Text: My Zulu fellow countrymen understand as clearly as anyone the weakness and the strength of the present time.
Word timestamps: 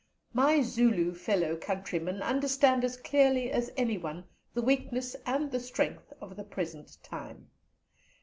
My 0.33 0.61
Zulu 0.63 1.13
fellow 1.13 1.55
countrymen 1.55 2.23
understand 2.23 2.83
as 2.83 2.97
clearly 2.97 3.51
as 3.51 3.71
anyone 3.77 4.23
the 4.55 4.63
weakness 4.63 5.15
and 5.27 5.51
the 5.51 5.59
strength 5.59 6.11
of 6.19 6.35
the 6.35 6.43
present 6.43 6.97
time. 7.03 7.51